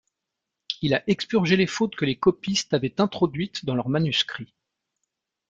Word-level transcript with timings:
Il 0.81 0.95
a 0.95 1.03
expurgé 1.07 1.55
les 1.57 1.67
fautes 1.67 1.95
que 1.95 2.05
les 2.05 2.15
copistes 2.17 2.73
avaient 2.73 2.99
introduites 2.99 3.65
dans 3.65 3.75
leurs 3.75 3.89
manuscrits. 3.89 4.55